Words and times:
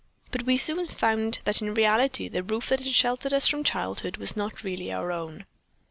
"But 0.31 0.47
we 0.47 0.57
soon 0.57 0.87
found 0.87 1.41
that 1.43 1.61
in 1.61 1.75
reality 1.75 2.27
the 2.27 2.41
roof 2.41 2.69
that 2.69 2.79
had 2.79 2.91
sheltered 2.91 3.35
us 3.35 3.45
from 3.47 3.63
childhood 3.63 4.17
was 4.17 4.35
not 4.35 4.63
really 4.63 4.91
our 4.91 5.11
own. 5.11 5.45